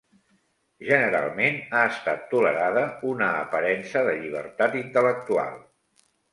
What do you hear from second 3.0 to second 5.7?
una aparença de llibertat intel·lectual.